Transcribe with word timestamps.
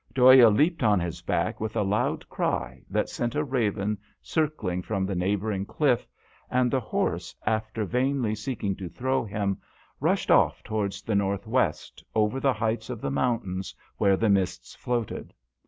Dhoya 0.15 0.49
leaped 0.49 0.81
on 0.81 0.99
his 0.99 1.21
back 1.21 1.61
with 1.61 1.75
a 1.75 1.83
loud 1.83 2.27
cry 2.27 2.81
that 2.89 3.07
sent 3.07 3.35
a 3.35 3.43
raven 3.43 3.99
circling 4.19 4.81
from 4.81 5.05
the 5.05 5.13
neighbouring 5.13 5.63
cliff, 5.63 6.07
and 6.49 6.71
the 6.71 6.79
horse, 6.79 7.35
after 7.45 7.85
vainly 7.85 8.33
seeking 8.33 8.75
to 8.77 8.89
throw 8.89 9.23
him, 9.23 9.59
rushed 9.99 10.31
off 10.31 10.61
IP 10.65 10.71
194 10.71 10.71
DHOYA. 10.71 10.75
towards 10.75 11.01
the 11.03 11.13
north 11.15 11.45
west, 11.45 12.03
over 12.15 12.39
the 12.39 12.53
heights 12.53 12.89
of 12.89 12.99
the 12.99 13.11
mountains 13.11 13.75
where 13.97 14.17
the 14.17 14.29
mists 14.31 14.73
floated. 14.73 15.35